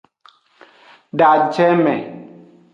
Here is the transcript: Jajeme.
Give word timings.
Jajeme. 1.19 1.95